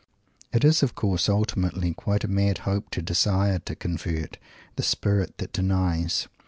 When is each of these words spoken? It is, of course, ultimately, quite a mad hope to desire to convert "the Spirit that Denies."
It 0.51 0.63
is, 0.63 0.81
of 0.81 0.95
course, 0.95 1.29
ultimately, 1.29 1.93
quite 1.93 2.23
a 2.23 2.27
mad 2.27 2.57
hope 2.65 2.89
to 2.89 3.03
desire 3.03 3.59
to 3.59 3.75
convert 3.75 4.39
"the 4.75 4.81
Spirit 4.81 5.37
that 5.37 5.53
Denies." 5.53 6.27